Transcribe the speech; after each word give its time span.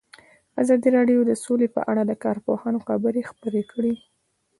ازادي 0.61 0.89
راډیو 0.97 1.19
د 1.25 1.31
سوله 1.43 1.67
په 1.75 1.81
اړه 1.91 2.03
د 2.05 2.13
کارپوهانو 2.23 2.79
خبرې 2.87 3.21
خپرې 3.31 3.63
کړي. 3.71 3.93